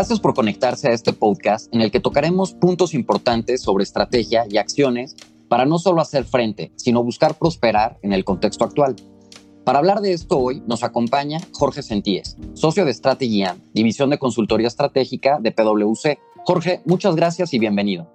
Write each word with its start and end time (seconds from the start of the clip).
Gracias 0.00 0.18
por 0.18 0.32
conectarse 0.32 0.88
a 0.88 0.94
este 0.94 1.12
podcast 1.12 1.68
en 1.74 1.82
el 1.82 1.90
que 1.90 2.00
tocaremos 2.00 2.54
puntos 2.54 2.94
importantes 2.94 3.60
sobre 3.60 3.84
estrategia 3.84 4.46
y 4.48 4.56
acciones 4.56 5.14
para 5.46 5.66
no 5.66 5.78
solo 5.78 6.00
hacer 6.00 6.24
frente, 6.24 6.72
sino 6.76 7.04
buscar 7.04 7.34
prosperar 7.34 7.98
en 8.00 8.14
el 8.14 8.24
contexto 8.24 8.64
actual. 8.64 8.96
Para 9.62 9.78
hablar 9.78 10.00
de 10.00 10.14
esto 10.14 10.38
hoy 10.38 10.62
nos 10.66 10.84
acompaña 10.84 11.38
Jorge 11.52 11.82
Sentíes, 11.82 12.38
socio 12.54 12.86
de 12.86 12.94
Strategy 12.94 13.44
división 13.74 14.08
de 14.08 14.18
consultoría 14.18 14.68
estratégica 14.68 15.38
de 15.38 15.52
PwC. 15.52 16.18
Jorge, 16.46 16.80
muchas 16.86 17.14
gracias 17.14 17.52
y 17.52 17.58
bienvenido. 17.58 18.10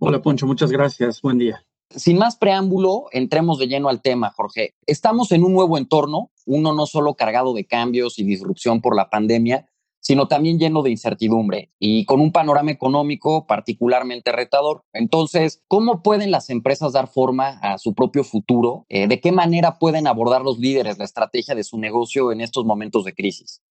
Hola 0.00 0.20
Poncho, 0.20 0.46
muchas 0.46 0.70
gracias. 0.70 1.22
Buen 1.22 1.38
día. 1.38 1.64
Sin 1.88 2.18
más 2.18 2.36
preámbulo, 2.36 3.06
entremos 3.12 3.58
de 3.58 3.68
lleno 3.68 3.88
al 3.88 4.02
tema, 4.02 4.30
Jorge. 4.36 4.74
Estamos 4.84 5.32
en 5.32 5.42
un 5.42 5.54
nuevo 5.54 5.78
entorno, 5.78 6.32
uno 6.44 6.74
no 6.74 6.84
solo 6.84 7.14
cargado 7.14 7.54
de 7.54 7.64
cambios 7.64 8.18
y 8.18 8.24
disrupción 8.24 8.82
por 8.82 8.94
la 8.94 9.08
pandemia, 9.08 9.70
sino 10.00 10.28
también 10.28 10.58
lleno 10.58 10.82
de 10.82 10.90
incertidumbre 10.90 11.70
y 11.78 12.04
con 12.04 12.20
un 12.20 12.32
panorama 12.32 12.70
económico 12.70 13.46
particularmente 13.46 14.32
retador. 14.32 14.84
Entonces, 14.92 15.62
¿cómo 15.68 16.02
pueden 16.02 16.30
las 16.30 16.50
empresas 16.50 16.92
dar 16.92 17.08
forma 17.08 17.58
a 17.62 17.78
su 17.78 17.94
propio 17.94 18.24
futuro? 18.24 18.86
Eh, 18.88 19.08
¿De 19.08 19.20
qué 19.20 19.32
manera 19.32 19.78
pueden 19.78 20.06
abordar 20.06 20.42
los 20.42 20.58
líderes 20.58 20.98
la 20.98 21.04
estrategia 21.04 21.54
de 21.54 21.64
su 21.64 21.78
negocio 21.78 22.32
en 22.32 22.40
estos 22.40 22.64
momentos 22.64 23.04
de 23.04 23.14
crisis? 23.14 23.62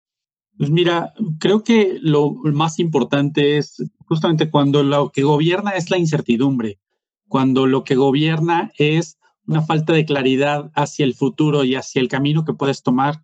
Pues 0.57 0.71
mira, 0.71 1.13
creo 1.39 1.63
que 1.63 1.97
lo 2.01 2.31
más 2.31 2.79
importante 2.79 3.57
es 3.57 3.83
justamente 4.05 4.49
cuando 4.49 4.83
lo 4.83 5.11
que 5.11 5.23
gobierna 5.23 5.71
es 5.71 5.91
la 5.91 5.97
incertidumbre 5.97 6.79
cuando 7.27 7.67
lo 7.67 7.83
que 7.83 7.95
gobierna 7.95 8.71
es 8.77 9.17
una 9.45 9.61
falta 9.61 9.93
de 9.93 10.05
claridad 10.05 10.71
hacia 10.75 11.05
el 11.05 11.13
futuro 11.13 11.63
y 11.63 11.75
hacia 11.75 12.01
el 12.01 12.07
camino 12.07 12.43
que 12.43 12.53
puedes 12.53 12.83
tomar, 12.83 13.23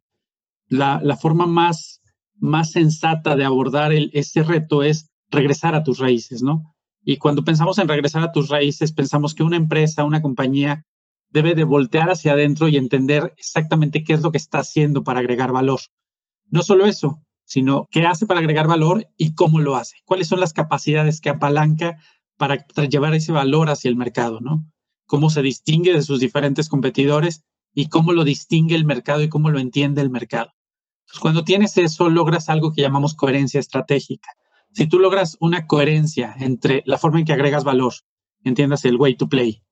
la, 0.68 1.18
forma 1.18 1.46
más, 1.46 2.02
más 2.44 2.72
sensata 2.72 3.38
de 3.38 3.46
abordar 3.46 3.94
ese 3.94 4.44
reto 4.44 4.84
es 4.84 5.10
regresar 5.32 5.76
a 5.76 5.84
tus 5.84 6.00
raíces, 6.00 6.44
¿no? 6.44 6.76
Y 7.02 7.16
cuando 7.16 7.46
pensamos 7.46 7.78
en 7.80 7.88
regresar 7.88 8.22
a 8.22 8.34
tus 8.34 8.50
raíces, 8.50 8.92
pensamos 8.92 9.34
que 9.34 9.44
una 9.44 9.56
empresa, 9.56 10.04
una 10.04 10.22
compañía 10.22 10.86
debe 11.30 11.56
de 11.56 11.64
voltear 11.64 12.10
hacia 12.10 12.34
adentro 12.34 12.68
y 12.68 12.76
entender 12.76 13.34
exactamente 13.38 14.04
qué 14.04 14.12
es 14.12 14.22
lo 14.22 14.32
que 14.32 14.40
está 14.40 14.60
haciendo 14.60 15.06
para 15.06 15.22
agregar 15.22 15.54
valor. 15.54 15.80
No 16.50 16.64
solo 16.64 16.86
eso, 16.86 17.22
sino 17.46 17.88
qué 17.90 18.06
hace 18.06 18.26
para 18.26 18.42
agregar 18.42 18.68
valor 18.68 19.08
y 19.18 19.36
cómo 19.36 19.62
lo 19.62 19.78
hace. 19.78 19.96
¿Cuáles 20.04 20.28
son 20.28 20.42
las 20.42 20.52
capacidades 20.52 21.22
que 21.22 21.30
apalanca 21.30 21.98
para 22.38 22.58
llevar 22.90 23.14
ese 23.14 23.32
valor 23.32 23.70
hacia 23.70 23.88
el 23.88 23.96
mercado, 23.96 24.42
¿no? 24.42 24.70
Cómo 25.06 25.30
se 25.30 25.42
distingue 25.42 25.94
de 25.94 26.02
sus 26.02 26.20
diferentes 26.20 26.68
competidores 26.68 27.46
y 27.74 27.88
cómo 27.88 28.12
lo 28.12 28.26
distingue 28.26 28.76
el 28.76 28.84
mercado 28.84 29.22
y 29.22 29.30
cómo 29.30 29.50
lo 29.50 29.60
entiende 29.60 30.02
el 30.02 30.10
mercado. 30.10 30.52
Cuando 31.20 31.44
tienes 31.44 31.78
eso, 31.78 32.10
logras 32.10 32.50
algo 32.50 32.74
que 32.74 32.82
llamamos 32.82 33.14
coherencia 33.14 33.60
estratégica. 33.60 34.30
Si 34.72 34.88
tú 34.88 35.00
logras 35.00 35.38
una 35.40 35.68
coherencia 35.68 36.36
entre 36.40 36.82
la 36.86 36.98
forma 36.98 37.20
en 37.20 37.26
que 37.26 37.34
agregas 37.34 37.64
valor, 37.64 37.94
entiendas 38.44 38.86
el 38.86 38.98
way 38.98 39.16
to 39.16 39.30
play, 39.30 39.64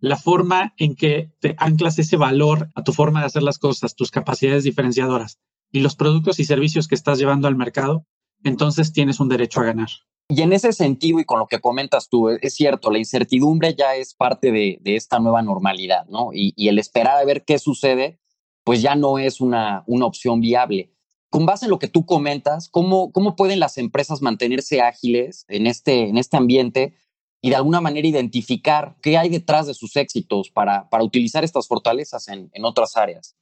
la 0.00 0.16
forma 0.16 0.74
en 0.76 0.94
que 0.94 1.32
te 1.40 1.54
anclas 1.58 1.98
ese 1.98 2.16
valor 2.16 2.70
a 2.74 2.82
tu 2.82 2.92
forma 2.92 3.20
de 3.20 3.26
hacer 3.26 3.42
las 3.42 3.58
cosas, 3.58 3.94
tus 3.94 4.10
capacidades 4.10 4.64
diferenciadoras 4.64 5.38
y 5.70 5.80
los 5.80 5.96
productos 5.96 6.40
y 6.40 6.44
servicios 6.44 6.88
que 6.88 6.94
estás 6.94 7.18
llevando 7.18 7.48
al 7.48 7.56
mercado, 7.56 8.06
entonces 8.44 8.92
tienes 8.92 9.20
un 9.20 9.28
derecho 9.28 9.60
a 9.60 9.64
ganar. 9.64 9.88
Y 10.30 10.42
en 10.42 10.52
ese 10.52 10.72
sentido, 10.72 11.20
y 11.20 11.24
con 11.24 11.38
lo 11.38 11.46
que 11.46 11.58
comentas 11.58 12.08
tú, 12.10 12.28
es 12.28 12.54
cierto, 12.54 12.90
la 12.90 12.98
incertidumbre 12.98 13.74
ya 13.74 13.94
es 13.94 14.14
parte 14.14 14.52
de, 14.52 14.78
esta 14.84 15.18
nueva 15.18 15.40
normalidad, 15.42 16.06
¿no? 16.06 16.30
Y, 16.34 16.68
el 16.68 16.78
esperar 16.78 17.16
a 17.16 17.24
ver 17.24 17.44
qué 17.46 17.58
sucede, 17.58 18.20
pues 18.68 18.82
ya 18.82 18.96
no 18.96 19.18
es 19.18 19.40
una, 19.40 19.82
una 19.86 20.04
opción 20.04 20.42
viable. 20.42 20.92
Con 21.30 21.46
base 21.46 21.64
en 21.64 21.70
lo 21.70 21.78
que 21.78 21.88
tú 21.88 22.04
comentas, 22.04 22.68
¿cómo, 22.68 23.12
¿cómo 23.12 23.34
pueden 23.34 23.60
las 23.60 23.78
empresas 23.78 24.20
mantenerse 24.20 24.82
ágiles 24.82 25.46
en 25.48 25.66
este, 25.66 26.02
en 26.06 26.18
este 26.18 26.36
ambiente 26.36 26.92
y 27.40 27.48
de 27.48 27.56
alguna 27.56 27.80
manera 27.80 28.06
identificar 28.06 28.94
qué 29.00 29.16
hay 29.16 29.30
detrás 29.30 29.68
de 29.68 29.72
sus 29.72 29.96
éxitos 29.96 30.50
para, 30.50 30.90
para 30.90 31.02
utilizar 31.02 31.44
estas 31.44 31.66
fortalezas 31.66 32.28
en, 32.28 32.50
en 32.52 32.66
otras 32.66 32.98
áreas? 32.98 33.38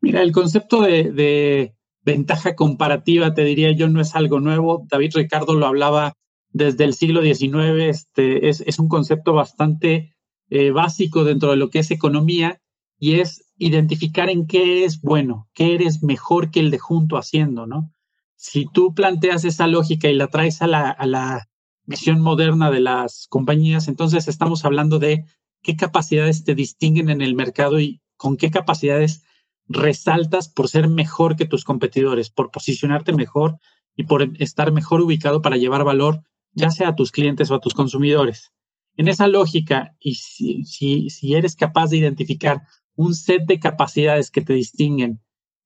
Mira, 0.00 0.22
el 0.22 0.32
concepto 0.32 0.80
de 0.80 1.74
ventaja 2.00 2.56
comparativa, 2.56 3.34
te 3.34 3.44
diría 3.44 3.70
yo, 3.72 3.90
no 3.90 4.00
es 4.00 4.14
algo 4.14 4.40
nuevo. 4.40 4.86
David 4.88 5.12
Ricardo 5.14 5.52
lo 5.52 5.66
hablaba 5.66 6.14
desde 6.54 6.84
el 6.84 6.94
siglo 6.94 7.20
XIX, 7.20 7.82
este, 7.82 8.48
es, 8.48 8.78
un 8.78 8.88
concepto 8.88 9.34
bastante 9.34 10.14
eh, 10.48 10.70
básico 10.70 11.22
dentro 11.22 11.50
de 11.50 11.56
lo 11.56 11.68
que 11.68 11.80
es 11.80 11.90
economía 11.90 12.62
y 12.98 13.20
es 13.20 13.43
identificar 13.56 14.30
en 14.30 14.46
qué 14.46 14.84
es 14.84 15.00
bueno, 15.00 15.48
qué 15.54 15.74
eres 15.74 16.02
mejor 16.02 16.50
que 16.50 16.60
el 16.60 16.70
de 16.70 16.78
junto 16.78 17.16
haciendo, 17.16 17.66
¿no? 17.66 17.92
Si 18.36 18.66
tú 18.66 18.94
planteas 18.94 19.44
esa 19.44 19.66
lógica 19.66 20.08
y 20.08 20.14
la 20.14 20.28
traes 20.28 20.60
a 20.60 20.66
la, 20.66 20.90
a 20.90 21.06
la 21.06 21.48
visión 21.84 22.20
moderna 22.20 22.70
de 22.70 22.80
las 22.80 23.26
compañías, 23.28 23.88
entonces 23.88 24.28
estamos 24.28 24.64
hablando 24.64 24.98
de 24.98 25.24
qué 25.62 25.76
capacidades 25.76 26.44
te 26.44 26.54
distinguen 26.54 27.10
en 27.10 27.22
el 27.22 27.34
mercado 27.34 27.80
y 27.80 28.00
con 28.16 28.36
qué 28.36 28.50
capacidades 28.50 29.22
resaltas 29.66 30.48
por 30.48 30.68
ser 30.68 30.88
mejor 30.88 31.36
que 31.36 31.46
tus 31.46 31.64
competidores, 31.64 32.30
por 32.30 32.50
posicionarte 32.50 33.12
mejor 33.12 33.58
y 33.96 34.04
por 34.04 34.28
estar 34.38 34.72
mejor 34.72 35.00
ubicado 35.00 35.40
para 35.40 35.56
llevar 35.56 35.84
valor 35.84 36.22
ya 36.54 36.70
sea 36.70 36.88
a 36.88 36.94
tus 36.94 37.10
clientes 37.10 37.50
o 37.50 37.54
a 37.54 37.60
tus 37.60 37.74
consumidores. 37.74 38.52
En 38.96 39.08
esa 39.08 39.26
lógica, 39.26 39.96
y 40.00 40.14
si, 40.14 40.64
si, 40.64 41.34
eres 41.34 41.56
capaz 41.56 41.90
de 41.90 41.96
identificar 41.96 42.62
un 42.96 43.14
set 43.14 43.44
de 43.46 43.58
capacidades 43.58 44.30
que 44.30 44.42
te 44.42 44.54
distinguen 44.54 45.20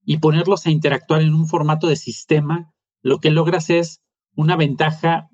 y 0.04 0.18
ponerlos 0.18 0.66
a 0.66 0.70
interactuar 0.70 1.22
en 1.22 1.34
un 1.34 1.46
formato 1.46 1.86
de 1.86 1.96
sistema, 1.96 2.72
lo 3.02 3.18
que 3.18 3.30
logras 3.30 3.70
es 3.70 4.00
una 4.34 4.56
ventaja, 4.56 5.28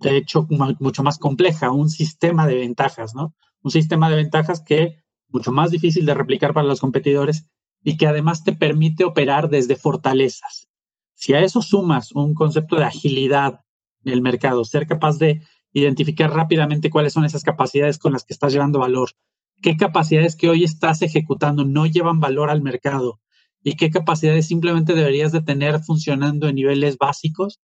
de 0.00 0.16
hecho, 0.16 0.46
mucho 0.48 1.02
más 1.02 1.18
compleja, 1.18 1.70
un 1.70 1.88
sistema 1.88 2.46
de 2.46 2.56
ventajas, 2.56 3.14
¿no? 3.14 3.34
Un 3.62 3.70
sistema 3.70 4.10
de 4.10 4.16
ventajas 4.16 4.62
que 4.62 4.96
mucho 5.28 5.52
más 5.52 5.70
difícil 5.70 6.04
de 6.06 6.14
replicar 6.14 6.52
para 6.52 6.66
los 6.66 6.80
competidores 6.80 7.46
y 7.82 7.96
que 7.96 8.06
además 8.06 8.44
te 8.44 8.52
permite 8.52 9.04
operar 9.04 9.48
desde 9.48 9.76
fortalezas. 9.76 10.68
Si 11.14 11.32
a 11.34 11.40
eso 11.40 11.62
sumas 11.62 12.12
un 12.12 12.34
concepto 12.34 12.76
de 12.76 12.84
agilidad 12.84 13.60
en 14.04 14.12
el 14.12 14.22
mercado, 14.22 14.64
ser 14.64 14.86
capaz 14.86 15.18
de 15.18 15.42
identificar 15.72 16.32
rápidamente 16.32 16.90
cuáles 16.90 17.12
son 17.12 17.24
esas 17.24 17.42
capacidades 17.42 17.98
con 17.98 18.12
las 18.12 18.24
que 18.24 18.32
estás 18.32 18.52
llevando 18.52 18.80
valor, 18.80 19.10
qué 19.60 19.76
capacidades 19.76 20.36
que 20.36 20.48
hoy 20.48 20.64
estás 20.64 21.02
ejecutando 21.02 21.64
no 21.64 21.86
llevan 21.86 22.20
valor 22.20 22.50
al 22.50 22.62
mercado 22.62 23.20
y 23.62 23.76
qué 23.76 23.90
capacidades 23.90 24.46
simplemente 24.46 24.94
deberías 24.94 25.32
de 25.32 25.42
tener 25.42 25.80
funcionando 25.80 26.48
en 26.48 26.54
niveles 26.54 26.96
básicos, 26.96 27.60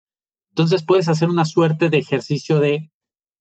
entonces 0.50 0.82
puedes 0.82 1.08
hacer 1.08 1.28
una 1.28 1.44
suerte 1.44 1.88
de 1.88 1.98
ejercicio 1.98 2.60
de 2.60 2.90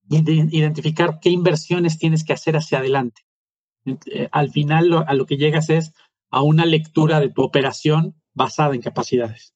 identificar 0.09 1.19
qué 1.21 1.29
inversiones 1.29 1.97
tienes 1.97 2.23
que 2.23 2.33
hacer 2.33 2.55
hacia 2.55 2.79
adelante. 2.79 3.21
Eh, 3.85 4.29
al 4.31 4.51
final 4.51 5.05
a 5.07 5.13
lo 5.13 5.25
que 5.25 5.37
llegas 5.37 5.69
es 5.69 5.93
a 6.29 6.41
una 6.41 6.65
lectura 6.65 7.19
de 7.19 7.29
tu 7.29 7.43
operación 7.43 8.21
basada 8.33 8.75
en 8.75 8.81
capacidades. 8.81 9.53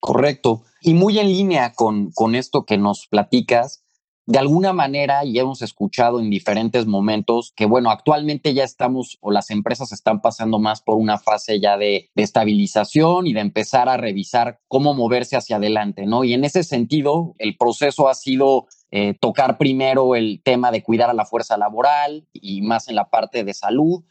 Correcto. 0.00 0.64
Y 0.82 0.94
muy 0.94 1.18
en 1.18 1.28
línea 1.28 1.72
con, 1.72 2.10
con 2.12 2.34
esto 2.34 2.64
que 2.64 2.76
nos 2.76 3.06
platicas, 3.06 3.83
de 4.26 4.38
alguna 4.38 4.72
manera, 4.72 5.24
y 5.24 5.38
hemos 5.38 5.60
escuchado 5.60 6.18
en 6.18 6.30
diferentes 6.30 6.86
momentos 6.86 7.52
que, 7.54 7.66
bueno, 7.66 7.90
actualmente 7.90 8.54
ya 8.54 8.64
estamos 8.64 9.18
o 9.20 9.30
las 9.30 9.50
empresas 9.50 9.92
están 9.92 10.22
pasando 10.22 10.58
más 10.58 10.80
por 10.80 10.96
una 10.96 11.18
fase 11.18 11.60
ya 11.60 11.76
de, 11.76 12.10
estabilización 12.14 13.26
y 13.26 13.34
de 13.34 13.40
empezar 13.40 13.88
a 13.88 13.98
revisar 13.98 14.60
cómo 14.66 14.94
moverse 14.94 15.36
hacia 15.36 15.56
adelante, 15.56 16.06
¿no? 16.06 16.24
Y 16.24 16.32
en 16.32 16.44
ese 16.44 16.64
sentido, 16.64 17.34
el 17.38 17.56
proceso 17.56 18.08
ha 18.08 18.14
sido 18.14 18.66
eh, 18.90 19.14
tocar 19.20 19.58
primero 19.58 20.14
el 20.14 20.40
tema 20.42 20.70
de 20.70 20.82
cuidar 20.82 21.10
a 21.10 21.14
la 21.14 21.26
fuerza 21.26 21.58
laboral 21.58 22.26
y 22.32 22.62
más 22.62 22.88
en 22.88 22.94
la 22.94 23.10
parte 23.10 23.44
de 23.44 23.52
salud, 23.52 24.04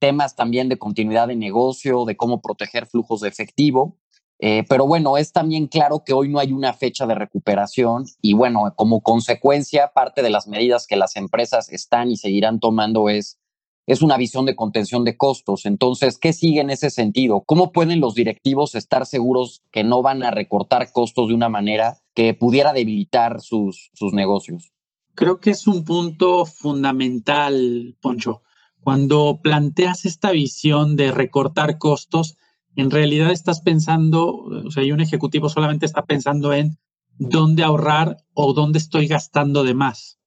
temas 0.00 0.34
también 0.34 0.68
de 0.68 0.78
continuidad 0.78 1.28
de 1.28 1.36
negocio, 1.36 2.04
de 2.06 2.16
cómo 2.16 2.40
proteger 2.40 2.86
flujos 2.86 3.20
de 3.20 3.28
efectivo. 3.28 3.99
Eh, 4.42 4.64
pero 4.68 4.86
bueno, 4.86 5.18
es 5.18 5.32
también 5.32 5.66
claro 5.66 6.02
que 6.02 6.14
hoy 6.14 6.30
no 6.30 6.38
hay 6.38 6.52
una 6.52 6.72
fecha 6.72 7.06
de 7.06 7.14
recuperación 7.14 8.06
y 8.22 8.32
bueno, 8.32 8.72
como 8.74 9.02
consecuencia, 9.02 9.92
parte 9.94 10.22
de 10.22 10.30
las 10.30 10.48
medidas 10.48 10.86
que 10.86 10.96
las 10.96 11.16
empresas 11.16 11.68
están 11.70 12.10
y 12.10 12.16
seguirán 12.16 12.58
tomando 12.58 13.10
es, 13.10 13.38
es 13.86 14.00
una 14.00 14.16
visión 14.16 14.46
de 14.46 14.56
contención 14.56 15.04
de 15.04 15.18
costos. 15.18 15.66
Entonces, 15.66 16.18
¿qué 16.18 16.32
sigue 16.32 16.60
en 16.62 16.70
ese 16.70 16.88
sentido? 16.88 17.42
¿Cómo 17.42 17.70
pueden 17.70 18.00
los 18.00 18.14
directivos 18.14 18.74
estar 18.74 19.04
seguros 19.04 19.62
que 19.70 19.84
no 19.84 20.00
van 20.00 20.22
a 20.22 20.30
recortar 20.30 20.90
costos 20.90 21.28
de 21.28 21.34
una 21.34 21.50
manera 21.50 21.98
que 22.14 22.32
pudiera 22.32 22.72
debilitar 22.72 23.42
sus, 23.42 23.90
sus 23.92 24.14
negocios? 24.14 24.72
Creo 25.14 25.38
que 25.38 25.50
es 25.50 25.66
un 25.66 25.84
punto 25.84 26.46
fundamental, 26.46 27.94
Poncho. 28.00 28.40
Cuando 28.82 29.40
planteas 29.42 30.06
esta 30.06 30.30
visión 30.30 30.96
de 30.96 31.12
recortar 31.12 31.76
costos, 31.76 32.38
en 32.76 32.90
realidad 32.90 33.30
estás 33.30 33.60
pensando, 33.60 34.28
o 34.34 34.70
sea, 34.70 34.82
y 34.82 34.92
un 34.92 35.00
ejecutivo 35.00 35.48
solamente 35.48 35.86
está 35.86 36.04
pensando 36.04 36.52
en 36.52 36.78
dónde 37.18 37.62
ahorrar 37.62 38.16
o 38.32 38.52
dónde 38.52 38.78
estoy 38.78 39.06
gastando 39.06 39.64
de 39.64 39.74
más. 39.74 40.18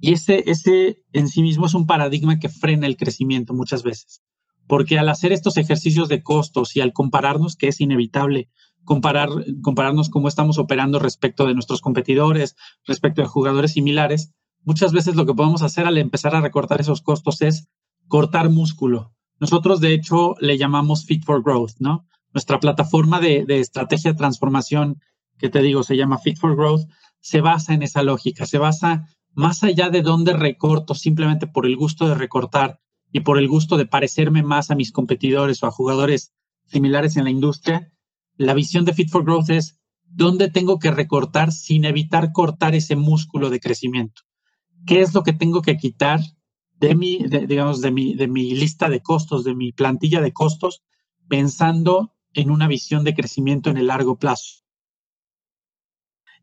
Y 0.00 0.12
ese, 0.14 0.44
ese 0.46 1.04
en 1.12 1.28
sí 1.28 1.42
mismo 1.42 1.66
es 1.66 1.74
un 1.74 1.86
paradigma 1.86 2.38
que 2.38 2.48
frena 2.48 2.86
el 2.86 2.96
crecimiento 2.96 3.52
muchas 3.52 3.82
veces. 3.82 4.22
Porque 4.66 4.98
al 4.98 5.08
hacer 5.08 5.32
estos 5.32 5.56
ejercicios 5.56 6.08
de 6.08 6.22
costos 6.22 6.74
y 6.76 6.80
al 6.80 6.92
compararnos, 6.92 7.56
que 7.56 7.68
es 7.68 7.80
inevitable 7.80 8.48
comparar, 8.84 9.28
compararnos 9.62 10.08
cómo 10.08 10.28
estamos 10.28 10.58
operando 10.58 10.98
respecto 10.98 11.46
de 11.46 11.54
nuestros 11.54 11.82
competidores, 11.82 12.56
respecto 12.86 13.20
de 13.20 13.28
jugadores 13.28 13.72
similares, 13.72 14.32
muchas 14.64 14.92
veces 14.92 15.16
lo 15.16 15.26
que 15.26 15.34
podemos 15.34 15.62
hacer 15.62 15.86
al 15.86 15.98
empezar 15.98 16.34
a 16.34 16.40
recortar 16.40 16.80
esos 16.80 17.02
costos 17.02 17.42
es 17.42 17.68
cortar 18.08 18.48
músculo. 18.48 19.12
Nosotros, 19.40 19.80
de 19.80 19.94
hecho, 19.94 20.34
le 20.40 20.58
llamamos 20.58 21.06
Fit 21.06 21.24
for 21.24 21.42
Growth, 21.42 21.78
¿no? 21.78 22.06
Nuestra 22.32 22.60
plataforma 22.60 23.20
de, 23.20 23.44
estrategia 23.48 24.12
de 24.12 24.18
transformación, 24.18 25.00
que 25.38 25.48
te 25.48 25.62
digo, 25.62 25.82
se 25.82 25.96
llama 25.96 26.18
Fit 26.18 26.38
for 26.38 26.54
Growth, 26.54 26.86
se 27.20 27.40
basa 27.40 27.74
en 27.74 27.82
esa 27.82 28.02
lógica, 28.02 28.46
se 28.46 28.58
basa 28.58 29.08
más 29.32 29.64
allá 29.64 29.88
de 29.88 30.02
dónde 30.02 30.34
recorto 30.34 30.94
simplemente 30.94 31.46
por 31.46 31.66
el 31.66 31.76
gusto 31.76 32.06
de 32.06 32.14
recortar 32.14 32.80
y 33.12 33.20
por 33.20 33.38
el 33.38 33.48
gusto 33.48 33.76
de 33.76 33.86
parecerme 33.86 34.42
más 34.42 34.70
a 34.70 34.74
mis 34.74 34.92
competidores 34.92 35.62
o 35.62 35.66
a 35.66 35.70
jugadores 35.70 36.32
similares 36.66 37.16
en 37.16 37.24
la 37.24 37.30
industria, 37.30 37.92
la 38.36 38.54
visión 38.54 38.84
de 38.84 38.92
Fit 38.92 39.08
for 39.08 39.24
Growth 39.24 39.50
es 39.50 39.78
dónde 40.04 40.50
tengo 40.50 40.78
que 40.78 40.90
recortar 40.90 41.52
sin 41.52 41.84
evitar 41.84 42.32
cortar 42.32 42.74
ese 42.74 42.94
músculo 42.94 43.50
de 43.50 43.60
crecimiento. 43.60 44.22
¿Qué 44.86 45.00
es 45.00 45.14
lo 45.14 45.22
que 45.22 45.32
tengo 45.32 45.62
que 45.62 45.76
quitar 45.76 46.20
de 46.80 46.94
mi, 46.94 47.18
digamos, 47.18 47.82
de 47.82 47.90
mi, 47.90 48.14
de 48.14 48.26
mi 48.26 48.54
lista 48.54 48.88
de 48.88 49.02
costos, 49.02 49.44
de 49.44 49.54
mi 49.54 49.70
plantilla 49.70 50.22
de 50.22 50.32
costos, 50.32 50.82
pensando 51.28 52.14
en 52.32 52.50
una 52.50 52.68
visión 52.68 53.04
de 53.04 53.14
crecimiento 53.14 53.70
en 53.70 53.76
el 53.76 53.88
largo 53.88 54.18
plazo. 54.18 54.64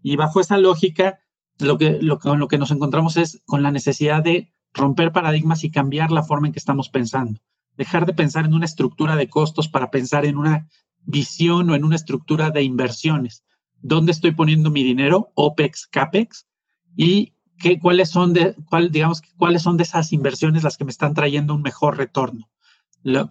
Y 0.04 0.16
bajo 0.16 0.40
esa 0.40 0.58
lógica, 0.58 1.20
lo 1.58 1.80
que, 1.80 1.98
lo, 2.02 2.20
con 2.20 2.40
lo 2.40 2.48
que 2.48 2.60
nos 2.60 2.70
encontramos 2.70 3.18
es 3.18 3.42
con 3.46 3.64
la 3.64 3.72
necesidad 3.72 4.24
de 4.24 4.54
romper 4.74 5.12
paradigmas 5.12 5.64
y 5.64 5.72
cambiar 5.72 6.12
la 6.12 6.24
forma 6.24 6.48
en 6.48 6.54
que 6.54 6.60
estamos 6.60 6.90
pensando. 6.90 7.42
Dejar 7.76 8.06
de 8.06 8.14
pensar 8.14 8.46
en 8.46 8.54
una 8.54 8.66
estructura 8.66 9.16
de 9.16 9.30
costos 9.30 9.68
para 9.68 9.90
pensar 9.90 10.24
en 10.26 10.38
una 10.38 10.70
visión 11.00 11.70
o 11.72 11.76
en 11.76 11.84
una 11.84 11.96
estructura 11.96 12.52
de 12.52 12.62
inversiones. 12.62 13.44
¿Dónde 13.82 14.12
estoy 14.12 14.32
poniendo 14.32 14.70
mi 14.70 14.84
dinero? 14.84 15.32
OPEX, 15.34 15.88
CAPEX. 15.88 16.48
Y 16.96 17.34
qué, 17.58 17.80
cuáles 17.80 18.10
son 18.10 18.34
de, 18.34 18.56
cuál, 18.70 18.92
digamos, 18.92 19.22
cuáles 19.38 19.62
son 19.62 19.78
de 19.78 19.84
esas 19.84 20.14
inversiones 20.14 20.64
las 20.64 20.78
que 20.78 20.86
me 20.86 20.92
están 20.92 21.14
trayendo 21.14 21.54
un 21.54 21.62
mejor 21.62 21.98
retorno, 21.98 22.50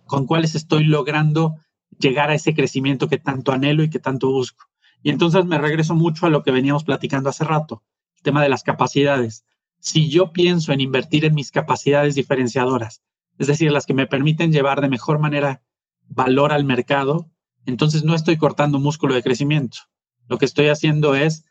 con 0.06 0.26
cuáles 0.26 0.54
estoy 0.54 0.84
logrando 0.84 1.56
llegar 1.98 2.30
a 2.30 2.34
ese 2.34 2.54
crecimiento 2.54 3.08
que 3.08 3.18
tanto 3.18 3.52
anhelo 3.52 3.82
y 3.82 3.90
que 3.90 3.98
tanto 3.98 4.30
busco. 4.30 4.66
Y 5.02 5.10
entonces 5.10 5.44
me 5.44 5.58
regreso 5.58 5.94
mucho 5.94 6.26
a 6.26 6.30
lo 6.30 6.42
que 6.42 6.50
veníamos 6.50 6.84
platicando 6.84 7.28
hace 7.28 7.44
rato, 7.44 7.82
el 8.16 8.22
tema 8.22 8.42
de 8.42 8.48
las 8.48 8.62
capacidades. 8.62 9.44
Si 9.78 10.08
yo 10.08 10.32
pienso 10.32 10.72
en 10.72 10.80
invertir 10.80 11.24
en 11.24 11.34
mis 11.34 11.52
capacidades 11.52 12.14
diferenciadoras, 12.14 13.02
es 13.38 13.46
decir, 13.46 13.70
las 13.70 13.86
que 13.86 13.94
me 13.94 14.06
permiten 14.06 14.52
llevar 14.52 14.80
de 14.80 14.88
mejor 14.88 15.18
manera 15.18 15.62
valor 16.08 16.52
al 16.52 16.64
mercado, 16.64 17.30
entonces 17.66 18.04
no 18.04 18.14
estoy 18.14 18.36
cortando 18.36 18.78
músculo 18.78 19.14
de 19.14 19.22
crecimiento. 19.22 19.78
Lo 20.28 20.38
que 20.38 20.44
estoy 20.44 20.68
haciendo 20.68 21.14
es 21.14 21.44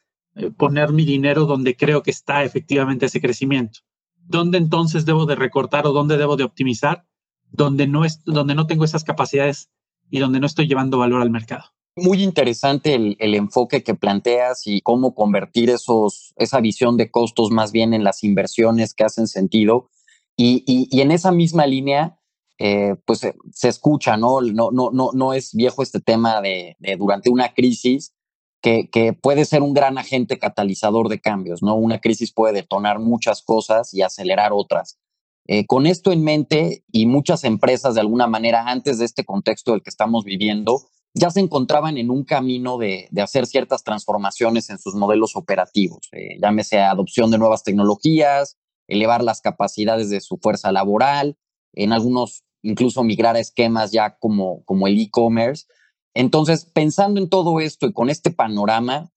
poner 0.57 0.91
mi 0.91 1.05
dinero 1.05 1.45
donde 1.45 1.75
creo 1.75 2.03
que 2.03 2.11
está 2.11 2.43
efectivamente 2.43 3.05
ese 3.05 3.21
crecimiento. 3.21 3.79
¿Dónde 4.17 4.57
entonces 4.57 5.05
debo 5.05 5.25
de 5.25 5.35
recortar 5.35 5.85
o 5.87 5.93
dónde 5.93 6.17
debo 6.17 6.35
de 6.35 6.43
optimizar? 6.43 7.05
Donde 7.51 7.87
no, 7.87 8.05
es, 8.05 8.23
donde 8.25 8.55
no 8.55 8.67
tengo 8.67 8.83
esas 8.83 9.03
capacidades 9.03 9.69
y 10.09 10.19
donde 10.19 10.39
no 10.39 10.47
estoy 10.47 10.67
llevando 10.67 10.97
valor 10.97 11.21
al 11.21 11.29
mercado. 11.29 11.63
Muy 11.95 12.21
interesante 12.23 12.95
el, 12.95 13.35
enfoque 13.35 13.81
que 13.81 13.95
planteas 13.95 14.67
y 14.67 14.81
cómo 14.81 15.15
convertir 15.15 15.69
esos, 15.69 16.33
esa 16.35 16.59
visión 16.59 16.97
de 16.97 17.09
costos 17.09 17.51
más 17.51 17.71
bien 17.71 17.93
en 17.93 18.03
las 18.03 18.23
inversiones 18.23 18.93
que 18.93 19.05
hacen 19.05 19.27
sentido. 19.27 19.89
Y, 20.35 20.89
en 20.99 21.11
esa 21.11 21.31
misma 21.31 21.65
línea, 21.65 22.19
eh, 22.57 22.95
pues 23.05 23.19
se, 23.19 23.69
escucha, 23.69 24.17
¿no? 24.17 24.41
No, 24.41 24.71
no, 24.71 24.89
no, 24.91 25.11
no 25.13 25.33
es 25.33 25.55
viejo 25.55 25.83
este 25.83 26.01
tema 26.01 26.41
de 26.41 26.75
durante 26.97 27.29
una 27.29 27.53
crisis 27.53 28.14
que, 28.91 29.13
puede 29.13 29.45
ser 29.45 29.61
un 29.61 29.73
gran 29.73 29.97
agente 29.99 30.39
catalizador 30.39 31.07
de 31.09 31.19
cambios, 31.19 31.61
¿no? 31.61 31.75
Una 31.75 31.99
crisis 31.99 32.33
puede 32.33 32.53
detonar 32.53 32.99
muchas 32.99 33.43
cosas 33.43 33.93
y 33.93 34.01
acelerar 34.01 34.51
otras. 34.53 34.97
Eh, 35.47 35.67
con 35.67 35.85
esto 35.85 36.11
en 36.11 36.23
mente, 36.23 36.83
y 36.91 37.05
muchas 37.05 37.43
empresas 37.43 37.93
de 37.93 38.01
alguna 38.01 38.25
manera 38.25 38.63
antes 38.67 38.97
de 38.97 39.05
este 39.05 39.23
contexto 39.23 39.71
del 39.71 39.83
que 39.83 39.91
estamos 39.91 40.23
viviendo, 40.23 40.81
ya 41.13 41.29
se 41.29 41.39
encontraban 41.41 41.97
en 41.97 42.09
un 42.09 42.23
camino 42.23 42.79
de, 42.79 43.07
hacer 43.21 43.45
ciertas 43.45 43.83
transformaciones 43.83 44.71
en 44.71 44.79
sus 44.79 44.95
modelos 44.95 45.35
operativos, 45.35 46.09
eh, 46.11 46.37
llámese 46.41 46.79
adopción 46.79 47.29
de 47.29 47.37
nuevas 47.37 47.63
tecnologías, 47.63 48.57
elevar 48.87 49.23
las 49.23 49.41
capacidades 49.41 50.09
de 50.09 50.21
su 50.21 50.37
fuerza 50.37 50.71
laboral, 50.71 51.37
en 51.73 51.93
algunos 51.93 52.43
incluso 52.63 53.03
migrar 53.03 53.35
a 53.35 53.39
esquemas 53.39 53.91
ya 53.91 54.17
como, 54.17 54.63
como 54.65 54.87
el 54.87 54.99
e-commerce. 54.99 55.65
Entonces, 56.15 56.65
pensando 56.65 57.19
en 57.19 57.29
todo 57.29 57.59
esto 57.59 57.85
y 57.85 57.93
con 57.93 58.09
este 58.09 58.31
panorama, 58.31 59.11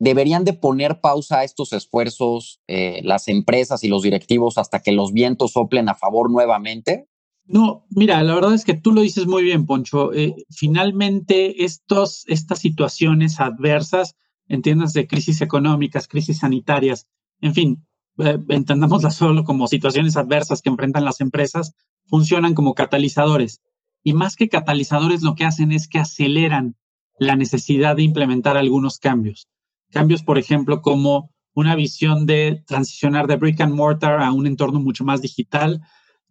deberían 0.00 0.44
de 0.44 0.52
poner 0.52 1.00
pausa 1.00 1.38
a 1.38 1.44
estos 1.44 1.72
esfuerzos 1.72 2.60
eh, 2.66 3.00
las 3.04 3.28
empresas 3.28 3.84
y 3.84 3.88
los 3.88 4.02
directivos 4.02 4.58
hasta 4.58 4.80
que 4.80 4.90
los 4.90 5.12
vientos 5.12 5.52
soplen 5.52 5.88
a 5.88 5.94
favor 5.94 6.28
nuevamente? 6.28 7.08
No, 7.44 7.86
mira, 7.90 8.20
la 8.24 8.34
verdad 8.34 8.54
es 8.54 8.64
que 8.64 8.74
tú 8.74 8.92
lo 8.92 9.02
dices 9.02 9.28
muy 9.28 9.44
bien, 9.44 9.64
Poncho. 9.64 10.12
Eh, 10.12 10.34
finalmente, 10.50 11.64
estos, 11.64 12.24
estas 12.26 12.58
situaciones 12.58 13.38
adversas, 13.38 14.16
entiendas 14.48 14.92
de 14.92 15.06
crisis 15.06 15.40
económicas, 15.40 16.08
crisis 16.08 16.38
sanitarias, 16.38 17.06
en 17.40 17.54
fin, 17.54 17.86
eh, 18.18 18.38
entendamoslas 18.48 19.14
solo 19.14 19.44
como 19.44 19.68
situaciones 19.68 20.16
adversas 20.16 20.62
que 20.62 20.70
enfrentan 20.70 21.04
las 21.04 21.20
empresas, 21.20 21.74
funcionan 22.06 22.54
como 22.54 22.74
catalizadores 22.74 23.60
y 24.02 24.14
más 24.14 24.36
que 24.36 24.48
catalizadores 24.48 25.22
lo 25.22 25.34
que 25.34 25.44
hacen 25.44 25.72
es 25.72 25.88
que 25.88 25.98
aceleran 25.98 26.76
la 27.18 27.36
necesidad 27.36 27.96
de 27.96 28.02
implementar 28.02 28.56
algunos 28.56 28.98
cambios. 28.98 29.48
Cambios, 29.90 30.22
por 30.22 30.38
ejemplo, 30.38 30.82
como 30.82 31.30
una 31.54 31.76
visión 31.76 32.26
de 32.26 32.62
transicionar 32.66 33.26
de 33.26 33.36
brick 33.36 33.60
and 33.60 33.74
mortar 33.74 34.20
a 34.20 34.32
un 34.32 34.46
entorno 34.46 34.80
mucho 34.80 35.04
más 35.04 35.20
digital, 35.20 35.82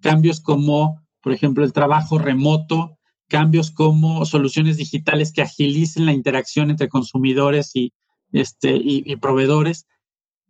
cambios 0.01 0.41
como, 0.41 1.01
por 1.21 1.31
ejemplo, 1.31 1.63
el 1.63 1.73
trabajo 1.73 2.17
remoto, 2.17 2.97
cambios 3.27 3.71
como 3.71 4.25
soluciones 4.25 4.77
digitales 4.77 5.31
que 5.31 5.41
agilicen 5.41 6.05
la 6.05 6.13
interacción 6.13 6.69
entre 6.69 6.89
consumidores 6.89 7.75
y, 7.75 7.93
este, 8.33 8.75
y, 8.75 9.15
proveedores. 9.17 9.85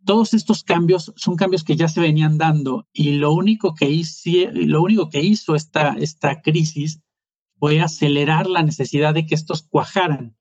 Todos 0.04 0.34
estos 0.34 0.64
cambios 0.64 1.12
son 1.14 1.36
cambios 1.36 1.62
que 1.62 1.76
ya 1.76 1.86
se 1.86 2.00
venían 2.00 2.38
dando 2.38 2.88
y 2.92 3.12
lo 3.12 3.32
único 3.32 3.74
que 3.74 3.88
hizo, 3.88 4.30
lo 4.52 4.82
único 4.82 5.10
que 5.10 5.20
hizo 5.20 5.54
esta, 5.54 5.94
esta 5.98 6.40
crisis 6.40 7.00
puede 7.62 7.80
acelerar 7.80 8.48
la 8.48 8.64
necesidad 8.64 9.14
de 9.14 9.24
que 9.24 9.36
estos 9.36 9.62
cuajaran. 9.62 10.36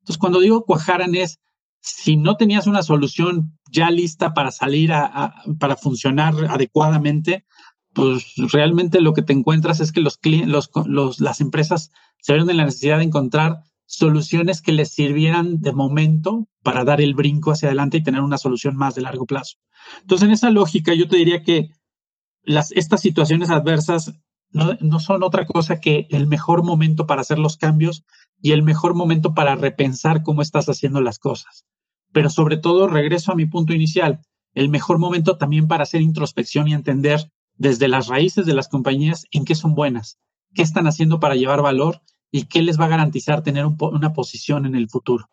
Entonces, 0.00 0.18
cuando 0.18 0.40
digo 0.40 0.64
cuajaran 0.64 1.14
es, 1.14 1.38
si 1.80 2.16
no 2.16 2.36
tenías 2.36 2.66
una 2.66 2.82
solución 2.82 3.56
ya 3.70 3.92
lista 3.92 4.34
para 4.34 4.50
salir 4.50 4.92
a, 4.92 5.36
para 5.60 5.76
funcionar 5.76 6.34
adecuadamente, 6.48 7.44
pues 7.92 8.24
realmente 8.52 9.00
lo 9.00 9.12
que 9.12 9.22
te 9.22 9.32
encuentras 9.32 9.78
es 9.78 9.92
que 9.92 10.00
los, 10.00 10.18
los, 10.86 11.20
las 11.20 11.40
empresas 11.40 11.92
se 12.20 12.32
vieron 12.32 12.50
en 12.50 12.56
la 12.56 12.64
necesidad 12.64 12.98
de 12.98 13.04
encontrar 13.04 13.60
soluciones 13.86 14.60
que 14.60 14.72
les 14.72 14.90
sirvieran 14.90 15.60
de 15.60 15.72
momento 15.72 16.48
para 16.64 16.82
dar 16.82 17.00
el 17.00 17.14
brinco 17.14 17.52
hacia 17.52 17.68
adelante 17.68 17.98
y 17.98 18.02
tener 18.02 18.20
una 18.20 18.36
solución 18.36 18.74
más 18.74 18.96
de 18.96 19.02
largo 19.02 19.26
plazo. 19.26 19.58
Entonces, 20.00 20.26
en 20.26 20.32
esa 20.32 20.50
lógica, 20.50 20.92
yo 20.92 21.06
te 21.06 21.18
diría 21.18 21.44
que 21.44 21.70
las, 22.42 22.72
estas 22.72 23.00
situaciones 23.00 23.50
adversas 23.50 24.12
no, 24.54 25.00
son 25.00 25.22
otra 25.24 25.46
cosa 25.46 25.80
que 25.80 26.06
el 26.10 26.26
mejor 26.26 26.62
momento 26.62 27.06
para 27.06 27.20
hacer 27.20 27.38
los 27.38 27.56
cambios 27.56 28.04
y 28.40 28.52
el 28.52 28.62
mejor 28.62 28.94
momento 28.94 29.34
para 29.34 29.56
repensar 29.56 30.22
cómo 30.22 30.42
estás 30.42 30.68
haciendo 30.68 31.00
las 31.00 31.18
cosas. 31.18 31.66
Pero 32.12 32.30
sobre 32.30 32.56
todo, 32.56 32.86
regreso 32.86 33.32
a 33.32 33.34
mi 33.34 33.46
punto 33.46 33.72
inicial, 33.72 34.20
el 34.54 34.68
mejor 34.68 34.98
momento 34.98 35.36
también 35.36 35.66
para 35.66 35.82
hacer 35.82 36.00
introspección 36.00 36.68
y 36.68 36.74
entender 36.74 37.32
desde 37.56 37.88
las 37.88 38.06
raíces 38.06 38.46
de 38.46 38.54
las 38.54 38.68
compañías 38.68 39.26
en 39.32 39.44
qué 39.44 39.56
son 39.56 39.74
buenas, 39.74 40.18
qué 40.54 40.62
están 40.62 40.86
haciendo 40.86 41.18
para 41.18 41.34
llevar 41.34 41.60
valor 41.60 42.00
y 42.30 42.44
qué 42.44 42.62
les 42.62 42.78
va 42.80 42.84
a 42.84 42.88
garantizar 42.88 43.42
tener 43.42 43.66
una 43.66 44.12
posición 44.12 44.66
en 44.66 44.76
el 44.76 44.88
futuro. 44.88 45.28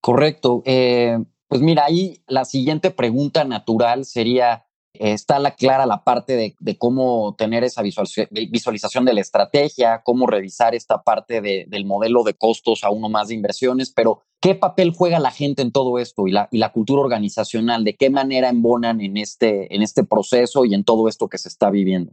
Correcto. 0.00 0.62
Eh, 0.64 1.18
pues 1.48 1.60
mira, 1.60 1.84
ahí 1.86 2.22
la 2.26 2.44
siguiente 2.44 2.90
pregunta 2.90 3.44
natural 3.44 4.04
sería, 4.04 4.66
está 4.92 5.38
la 5.38 5.52
clara 5.52 5.86
la 5.86 6.02
parte 6.02 6.54
de, 6.58 6.78
cómo 6.78 7.34
tener 7.36 7.64
esa 7.64 7.82
visualización 7.82 9.04
de 9.04 9.12
la 9.12 9.20
estrategia, 9.20 10.02
cómo 10.04 10.26
revisar 10.26 10.74
esta 10.74 11.02
parte 11.02 11.40
del 11.40 11.84
modelo 11.84 12.24
de 12.24 12.34
costos 12.34 12.84
a 12.84 12.90
uno 12.90 13.08
más 13.08 13.28
de 13.28 13.34
inversiones, 13.34 13.92
pero 13.94 14.22
¿qué 14.40 14.54
papel 14.54 14.92
juega 14.92 15.18
la 15.18 15.30
gente 15.30 15.62
en 15.62 15.72
todo 15.72 15.98
esto 15.98 16.26
y 16.26 16.32
la, 16.32 16.72
cultura 16.72 17.02
organizacional? 17.02 17.84
¿De 17.84 17.96
qué 17.96 18.10
manera 18.10 18.48
embonan 18.48 19.00
en 19.00 19.16
este, 19.16 19.74
en 19.74 19.82
este 19.82 20.04
proceso 20.04 20.64
y 20.64 20.74
en 20.74 20.84
todo 20.84 21.08
esto 21.08 21.28
que 21.28 21.38
se 21.38 21.48
está 21.48 21.70
viviendo? 21.70 22.12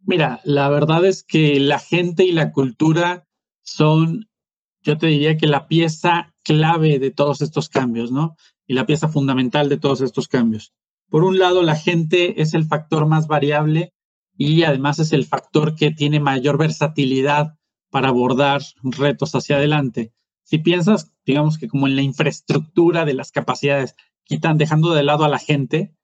Mira, 0.00 0.40
la 0.44 0.68
verdad 0.68 1.04
es 1.04 1.24
que 1.24 1.58
la 1.60 1.78
gente 1.78 2.24
y 2.24 2.32
la 2.32 2.52
cultura 2.52 3.26
son, 3.62 4.28
yo 4.82 4.96
te 4.96 5.08
diría 5.08 5.36
que 5.36 5.46
la 5.46 5.66
pieza 5.66 6.34
clave 6.44 6.98
de 6.98 7.10
todos 7.10 7.42
estos 7.42 7.68
cambios, 7.68 8.12
¿no? 8.12 8.36
Y 8.66 8.74
la 8.74 8.86
pieza 8.86 9.08
fundamental 9.08 9.68
de 9.68 9.76
todos 9.76 10.00
estos 10.00 10.28
cambios. 10.28 10.72
Por 11.08 11.24
un 11.24 11.38
lado, 11.38 11.62
la 11.62 11.76
gente 11.76 12.40
es 12.42 12.54
el 12.54 12.64
factor 12.64 13.06
más 13.06 13.26
variable 13.26 13.92
y 14.36 14.62
además 14.62 14.98
es 14.98 15.12
el 15.12 15.24
factor 15.24 15.74
que 15.74 15.90
tiene 15.90 16.20
mayor 16.20 16.58
versatilidad 16.58 17.56
para 17.90 18.08
abordar 18.08 18.62
retos 18.82 19.34
hacia 19.34 19.56
adelante. 19.56 20.12
Si 20.44 20.58
piensas 20.58 21.12
digamos 21.28 21.58
que 21.58 21.68
como 21.68 21.86
en 21.86 21.94
la 21.94 22.02
infraestructura 22.02 23.04
de 23.04 23.12
las 23.12 23.32
capacidades, 23.32 23.94
quitan, 24.24 24.56
dejando 24.56 24.94
de 24.94 25.02
lado 25.02 25.24
a 25.24 25.28
la 25.28 25.38
gente, 25.38 25.94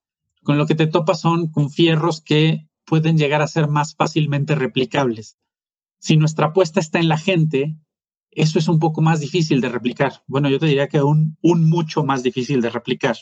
con 0.43 0.59
lo 0.59 0.67
que 0.67 0.75
te 0.75 0.87
topas 0.87 1.21
son 1.21 1.51
con 1.51 1.71
fierros 1.71 2.21
que 2.21 2.69
pueden 2.85 3.17
llegar 3.17 3.41
a 3.41 3.49
ser 3.49 3.69
más 3.69 3.95
fácilmente 3.95 4.55
replicables. 4.55 5.39
Si 5.99 6.19
nuestra 6.19 6.49
apuesta 6.49 6.79
está 6.79 6.99
en 6.99 7.09
la 7.09 7.17
gente, 7.17 7.75
eso 8.31 8.59
es 8.59 8.69
un 8.69 8.79
poco 8.79 9.01
más 9.01 9.21
difícil 9.21 9.63
de 9.63 9.71
replicar. 9.71 10.23
Bueno, 10.27 10.51
yo 10.51 10.59
te 10.59 10.67
diría 10.67 10.89
que 10.89 11.03
un, 11.03 11.39
un 11.41 11.71
mucho 11.71 12.05
más 12.05 12.23
difícil 12.23 12.61
de 12.61 12.69
replicar. 12.69 13.17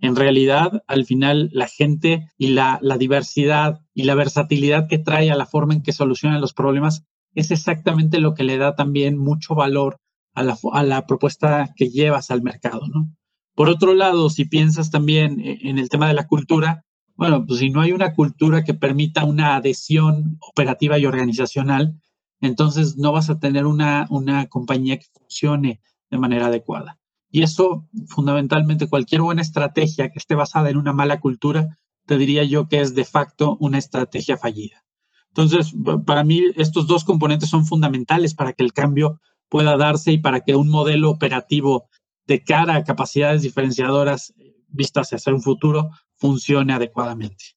En 0.00 0.14
realidad, 0.14 0.84
al 0.86 1.06
final, 1.06 1.48
la 1.52 1.68
gente 1.68 2.28
y 2.36 2.48
la, 2.48 2.80
diversidad 2.98 3.80
y 3.94 4.04
la 4.04 4.14
versatilidad 4.14 4.88
que 4.88 4.98
trae 4.98 5.30
a 5.30 5.36
la 5.36 5.46
forma 5.46 5.74
en 5.74 5.82
que 5.82 5.92
solucionan 5.92 6.40
los 6.40 6.52
problemas 6.52 7.04
es 7.34 7.50
exactamente 7.50 8.20
lo 8.20 8.34
que 8.34 8.44
le 8.44 8.58
da 8.58 8.74
también 8.74 9.16
mucho 9.16 9.54
valor 9.54 9.98
a 10.34 10.42
la, 10.82 11.06
propuesta 11.06 11.72
que 11.76 11.88
llevas 11.88 12.30
al 12.30 12.42
mercado, 12.42 12.86
¿no? 12.88 13.10
Por 13.54 13.70
otro 13.70 13.94
lado, 13.94 14.28
si 14.28 14.44
piensas 14.44 14.90
también 14.90 15.40
e, 15.40 15.58
en 15.62 15.78
el 15.78 15.88
tema 15.88 16.08
de 16.08 16.14
la 16.14 16.26
cultura, 16.26 16.84
bueno, 17.14 17.46
pues 17.46 17.60
si 17.60 17.70
no 17.70 17.80
hay 17.80 17.92
una 17.92 18.12
cultura 18.12 18.64
que 18.64 18.74
permita 18.74 19.24
una 19.24 19.56
adhesión 19.56 20.36
operativa 20.40 20.98
y 20.98 21.06
organizacional, 21.06 21.98
entonces 22.42 22.98
no 22.98 23.12
vas 23.12 23.30
a 23.30 23.38
tener 23.38 23.64
una 23.64 24.06
compañía 24.50 24.98
que 24.98 25.06
funcione 25.10 25.80
de 26.10 26.18
manera 26.18 26.46
adecuada. 26.46 26.98
Y 27.30 27.42
eso, 27.42 27.88
fundamentalmente, 28.08 28.88
cualquier 28.88 29.22
buena 29.22 29.42
estrategia 29.42 30.10
que 30.10 30.18
esté 30.18 30.34
basada 30.34 30.70
en 30.70 30.76
una 30.76 30.92
mala 30.92 31.20
cultura, 31.20 31.76
te 32.06 32.18
diría 32.18 32.44
yo 32.44 32.68
que 32.68 32.80
es 32.80 32.94
de 32.94 33.04
facto 33.04 33.56
una 33.60 33.78
estrategia 33.78 34.36
fallida. 34.36 34.84
Entonces, 35.28 35.74
para 36.06 36.24
mí, 36.24 36.42
estos 36.56 36.86
dos 36.86 37.04
componentes 37.04 37.50
son 37.50 37.66
fundamentales 37.66 38.34
para 38.34 38.52
que 38.52 38.62
el 38.62 38.72
cambio 38.72 39.20
pueda 39.48 39.76
darse 39.76 40.12
y 40.12 40.18
para 40.18 40.40
que 40.40 40.56
un 40.56 40.68
modelo 40.68 41.10
operativo 41.10 41.88
de 42.26 42.42
cara 42.42 42.76
a 42.76 42.84
capacidades 42.84 43.42
diferenciadoras 43.42 44.32
vistas 44.68 45.12
hacia 45.12 45.34
un 45.34 45.42
futuro 45.42 45.90
funcione 46.16 46.72
adecuadamente. 46.72 47.56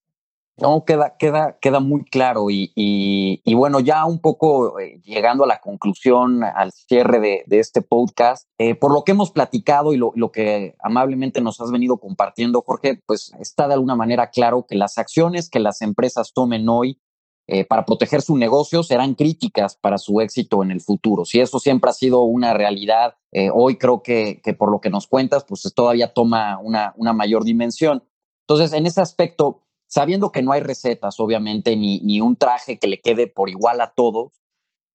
No, 0.62 0.84
queda, 0.84 1.16
queda, 1.18 1.58
queda 1.60 1.80
muy 1.80 2.04
claro 2.04 2.48
y, 2.50 3.42
bueno, 3.54 3.80
ya 3.80 4.06
un 4.06 4.20
poco 4.20 4.80
eh, 4.80 5.00
llegando 5.04 5.44
a 5.44 5.48
la 5.48 5.62
conclusión, 5.62 6.44
al 6.44 6.72
cierre 6.72 7.20
de, 7.20 7.60
este 7.60 7.82
podcast, 7.82 8.48
eh, 8.58 8.76
por 8.76 8.94
lo 8.94 9.04
que 9.04 9.12
hemos 9.12 9.32
platicado 9.32 9.94
y 9.94 9.98
lo, 9.98 10.12
lo, 10.16 10.32
que 10.32 10.76
amablemente 10.80 11.42
nos 11.42 11.62
has 11.62 11.72
venido 11.72 11.98
compartiendo, 11.98 12.62
Jorge, 12.62 13.02
pues 13.06 13.32
está 13.40 13.68
de 13.68 13.76
alguna 13.76 13.96
manera 13.96 14.32
claro 14.32 14.66
que 14.68 14.76
las 14.76 14.98
acciones 14.98 15.50
que 15.50 15.60
las 15.60 15.82
empresas 15.82 16.34
tomen 16.34 16.68
hoy 16.68 17.00
eh, 17.48 17.66
para 17.66 17.86
proteger 17.86 18.22
su 18.22 18.38
negocio 18.38 18.84
serán 18.84 19.16
críticas 19.16 19.76
para 19.76 19.98
su 19.98 20.20
éxito 20.22 20.64
en 20.64 20.72
el 20.72 20.82
futuro. 20.82 21.26
Si 21.26 21.40
eso 21.40 21.60
siempre 21.60 21.90
ha 21.90 21.94
sido 21.94 22.22
una 22.22 22.54
realidad, 22.54 23.16
hoy 23.54 23.78
creo 23.78 24.02
que, 24.02 24.42
que, 24.44 24.54
por 24.54 24.72
lo 24.72 24.82
que 24.82 24.90
nos 24.90 25.08
cuentas, 25.08 25.46
pues 25.48 25.62
todavía 25.76 26.14
toma 26.14 26.60
una, 26.60 26.94
una 26.98 27.14
mayor 27.14 27.44
dimensión. 27.44 28.04
Entonces, 28.48 28.74
en 28.74 28.88
ese 28.88 29.02
aspecto, 29.02 29.62
sabiendo 29.90 30.32
que 30.32 30.44
no 30.44 30.52
hay 30.52 30.62
recetas, 30.62 31.20
obviamente, 31.20 31.76
ni, 31.76 32.00
ni 32.02 32.22
un 32.22 32.36
traje 32.38 32.78
que 32.78 32.88
le 32.88 33.02
quede 33.02 33.28
por 33.28 33.50
igual 33.50 33.82
a 33.82 33.92
todos, 33.92 34.40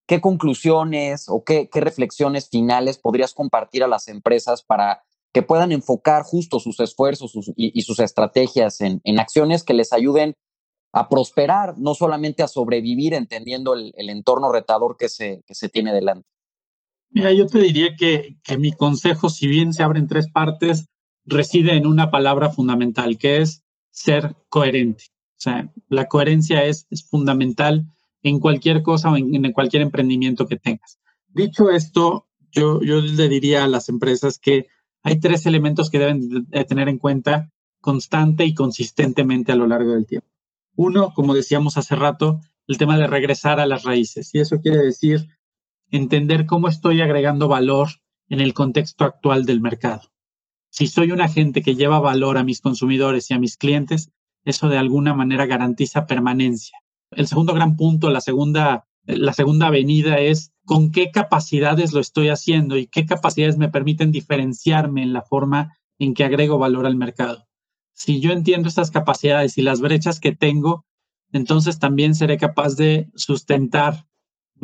¿qué 0.06 0.20
conclusiones 0.20 1.28
o 1.28 1.44
qué, 1.44 1.68
qué 1.68 1.80
reflexiones 1.80 2.48
finales 2.48 2.98
podrías 2.98 3.34
compartir 3.34 3.82
a 3.82 3.88
las 3.88 4.06
empresas 4.08 4.62
para 4.62 5.02
que 5.32 5.42
puedan 5.42 5.72
enfocar 5.72 6.22
justo 6.22 6.60
sus 6.60 6.78
esfuerzos 6.78 7.34
y, 7.56 7.82
sus 7.82 7.98
estrategias 7.98 8.80
en, 8.80 9.00
en, 9.02 9.18
acciones 9.18 9.64
que 9.64 9.74
les 9.74 9.92
ayuden 9.92 10.36
a 10.92 11.08
prosperar, 11.08 11.76
no 11.76 11.94
solamente 11.94 12.44
a 12.44 12.48
sobrevivir 12.48 13.14
entendiendo 13.14 13.74
el, 13.74 13.92
el 13.96 14.10
entorno 14.10 14.52
retador 14.52 14.96
que 14.96 15.08
se, 15.08 15.42
que 15.44 15.56
se 15.56 15.68
tiene 15.68 15.92
delante? 15.92 16.28
Mira, 17.10 17.32
yo 17.32 17.46
te 17.48 17.58
diría 17.58 17.96
que, 17.98 18.36
que 18.44 18.58
mi 18.58 18.70
consejo, 18.70 19.28
si 19.28 19.48
bien 19.48 19.72
se 19.72 19.82
abre 19.82 19.98
en 19.98 20.06
tres 20.06 20.30
partes, 20.30 20.86
reside 21.24 21.74
en 21.74 21.88
una 21.88 22.12
palabra 22.12 22.50
fundamental, 22.50 23.18
que 23.18 23.38
es 23.38 23.63
ser 23.94 24.34
coherente. 24.48 25.04
O 25.30 25.40
sea, 25.44 25.72
la 25.88 26.06
coherencia 26.06 26.64
es, 26.64 26.86
fundamental 27.08 27.86
en 28.22 28.40
cualquier 28.40 28.82
cosa 28.82 29.10
o 29.10 29.16
en, 29.16 29.52
cualquier 29.52 29.82
emprendimiento 29.82 30.46
que 30.46 30.56
tengas. 30.56 30.98
Dicho 31.28 31.70
esto, 31.70 32.26
yo, 32.50 32.82
yo 32.82 33.00
le 33.00 33.28
diría 33.28 33.64
a 33.64 33.68
las 33.68 33.88
empresas 33.88 34.38
que 34.38 34.66
hay 35.02 35.20
tres 35.20 35.46
elementos 35.46 35.90
que 35.90 35.98
deben 35.98 36.46
de 36.48 36.64
tener 36.64 36.88
en 36.88 36.98
cuenta 36.98 37.52
constante 37.80 38.44
y 38.44 38.54
consistentemente 38.54 39.52
a 39.52 39.56
lo 39.56 39.66
largo 39.66 39.92
del 39.92 40.06
tiempo. 40.06 40.28
Uno, 40.76 41.12
como 41.14 41.34
decíamos 41.34 41.76
hace 41.76 41.94
rato, 41.94 42.40
el 42.66 42.78
tema 42.78 42.98
de 42.98 43.06
regresar 43.06 43.60
a 43.60 43.66
las 43.66 43.84
raíces. 43.84 44.34
Y 44.34 44.40
eso 44.40 44.60
quiere 44.60 44.78
decir 44.78 45.28
entender 45.90 46.46
cómo 46.46 46.68
estoy 46.68 47.00
agregando 47.00 47.46
valor 47.46 47.88
en 48.28 48.40
el 48.40 48.54
contexto 48.54 49.04
actual 49.04 49.44
del 49.44 49.60
mercado 49.60 50.13
si 50.74 50.88
soy 50.88 51.12
un 51.12 51.20
agente 51.20 51.62
que 51.62 51.76
lleva 51.76 52.00
valor 52.00 52.36
a 52.36 52.42
mis 52.42 52.60
consumidores 52.60 53.30
y 53.30 53.34
a 53.34 53.38
mis 53.38 53.56
clientes, 53.56 54.10
eso 54.44 54.68
de 54.68 54.76
alguna 54.76 55.14
manera 55.14 55.46
garantiza 55.46 56.04
permanencia. 56.04 56.76
El 57.12 57.28
segundo 57.28 57.54
gran 57.54 57.76
punto, 57.76 58.10
la 58.10 58.20
segunda, 58.20 58.88
la 59.04 59.32
segunda 59.34 59.68
avenida 59.68 60.18
es 60.18 60.52
con 60.64 60.90
qué 60.90 61.12
capacidades 61.12 61.92
lo 61.92 62.00
estoy 62.00 62.28
haciendo 62.28 62.76
y 62.76 62.88
qué 62.88 63.06
capacidades 63.06 63.56
me 63.56 63.68
permiten 63.68 64.10
diferenciarme 64.10 65.04
en 65.04 65.12
la 65.12 65.22
forma 65.22 65.78
en 66.00 66.12
que 66.12 66.24
agrego 66.24 66.58
valor 66.58 66.86
al 66.86 66.96
mercado. 66.96 67.46
Si 67.92 68.18
yo 68.18 68.32
entiendo 68.32 68.68
estas 68.68 68.90
capacidades 68.90 69.56
y 69.56 69.62
las 69.62 69.80
brechas 69.80 70.18
que 70.18 70.34
tengo, 70.34 70.86
entonces 71.30 71.78
también 71.78 72.16
seré 72.16 72.36
capaz 72.36 72.74
de 72.74 73.08
sustentar 73.14 74.08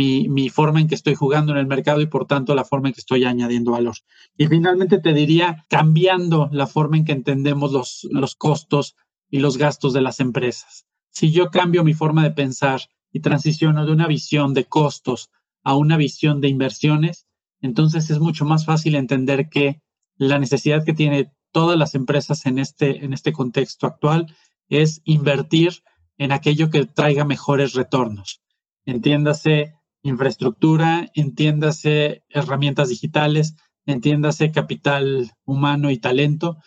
mi, 0.00 0.48
forma 0.48 0.80
en 0.80 0.88
que 0.88 0.94
estoy 0.94 1.14
jugando 1.14 1.52
en 1.52 1.58
el 1.58 1.66
mercado 1.66 2.00
y 2.00 2.06
por 2.06 2.26
tanto 2.26 2.54
la 2.54 2.64
forma 2.64 2.88
en 2.88 2.94
que 2.94 3.00
estoy 3.00 3.24
añadiendo 3.24 3.72
valor. 3.72 3.96
Y 4.36 4.46
finalmente 4.46 4.98
te 4.98 5.12
diría, 5.12 5.66
cambiando 5.68 6.48
la 6.52 6.66
forma 6.66 6.96
en 6.96 7.04
que 7.04 7.12
entendemos 7.12 7.72
los, 7.72 8.08
los 8.10 8.34
costos 8.34 8.96
y 9.30 9.40
los 9.40 9.58
gastos 9.58 9.92
de 9.92 10.00
las 10.00 10.20
empresas. 10.20 10.86
Si 11.10 11.30
yo 11.30 11.50
cambio 11.50 11.84
mi 11.84 11.94
forma 11.94 12.22
de 12.22 12.30
pensar 12.30 12.80
y 13.12 13.20
transiciono 13.20 13.84
de 13.84 13.92
una 13.92 14.06
visión 14.06 14.54
de 14.54 14.64
costos 14.64 15.30
a 15.62 15.76
una 15.76 15.96
visión 15.96 16.40
de 16.40 16.48
inversiones, 16.48 17.26
entonces 17.60 18.10
es 18.10 18.20
mucho 18.20 18.44
más 18.44 18.64
fácil 18.64 18.94
entender 18.94 19.48
que 19.48 19.82
la 20.16 20.38
necesidad 20.38 20.84
que 20.84 20.94
tiene 20.94 21.32
todas 21.52 21.78
las 21.78 21.94
empresas 21.94 22.46
en 22.46 22.58
este, 22.58 23.04
en 23.04 23.12
este 23.12 23.32
contexto 23.32 23.86
actual 23.86 24.34
es 24.68 25.02
invertir 25.04 25.82
en 26.16 26.32
aquello 26.32 26.70
que 26.70 26.86
traiga 26.86 27.24
mejores 27.24 27.74
retornos. 27.74 28.40
Entiéndase 28.86 29.74
infraestructura, 30.02 31.08
entiéndase 31.14 32.24
herramientas 32.28 32.88
digitales, 32.88 33.56
entiéndase 33.86 34.50
capital 34.52 35.30
humano 35.44 35.90
y 35.90 35.98
talento. 35.98 36.58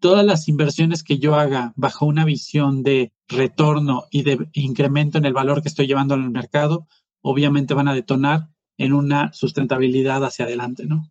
Todas 0.00 0.24
las 0.24 0.48
inversiones 0.48 1.02
que 1.02 1.18
yo 1.18 1.34
haga 1.34 1.72
bajo 1.76 2.06
una 2.06 2.24
visión 2.24 2.82
de 2.82 3.12
retorno 3.28 4.04
y 4.10 4.22
de 4.22 4.48
incremento 4.54 5.18
en 5.18 5.26
el 5.26 5.32
valor 5.32 5.62
que 5.62 5.68
estoy 5.68 5.86
llevando 5.86 6.14
al 6.14 6.30
mercado, 6.30 6.86
obviamente 7.22 7.74
van 7.74 7.88
a 7.88 7.94
detonar 7.94 8.48
en 8.78 8.94
una 8.94 9.32
sustentabilidad 9.32 10.24
hacia 10.24 10.46
adelante, 10.46 10.86
¿no? 10.86 11.10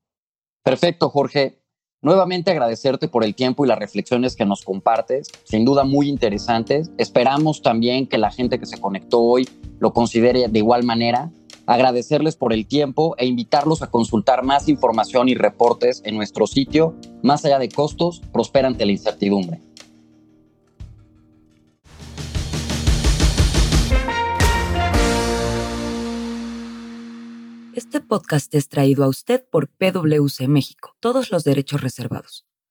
Perfecto, 0.64 1.10
Jorge. 1.10 1.60
Nuevamente 2.02 2.50
agradecerte 2.50 3.10
por 3.10 3.26
el 3.26 3.36
tiempo 3.36 3.66
y 3.66 3.68
las 3.68 3.78
reflexiones 3.78 4.36
que 4.36 4.46
nos 4.46 4.64
compartes, 4.64 5.28
sin 5.44 5.66
duda 5.66 5.84
muy 5.84 6.08
interesantes. 6.08 6.90
Esperamos 6.98 7.62
también 7.62 8.08
que 8.08 8.18
la 8.18 8.32
gente 8.32 8.58
que 8.58 8.66
se 8.66 8.80
conectó 8.80 9.20
hoy 9.20 9.48
lo 9.80 9.92
considere 9.92 10.48
de 10.48 10.60
igual 10.60 10.84
manera 10.84 11.30
agradecerles 11.70 12.36
por 12.36 12.52
el 12.52 12.66
tiempo 12.66 13.16
e 13.20 13.28
invitarlos 13.28 13.84
a 13.84 13.92
consultar 13.92 14.44
más 14.44 14.68
información 14.68 15.30
y 15.30 15.36
reportes 15.36 16.02
en 16.04 16.16
nuestro 16.16 16.48
sitio, 16.48 16.96
más 17.22 17.46
allá 17.46 17.60
de 17.60 17.70
costos, 17.70 18.22
prospera 18.34 18.68
ante 18.68 18.88
la 18.88 18.92
incertidumbre. 18.92 19.62
Este 27.76 28.02
podcast 28.02 28.54
es 28.56 28.68
traído 28.68 29.04
a 29.04 29.08
usted 29.08 29.46
por 29.50 29.70
PwC 29.70 30.48
México, 30.48 30.96
todos 31.00 31.30
los 31.30 31.44
derechos 31.44 31.82
reservados. 31.82 32.49